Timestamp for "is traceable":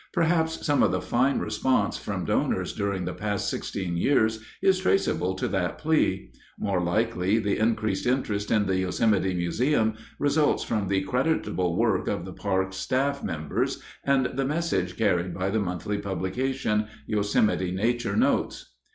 4.59-5.35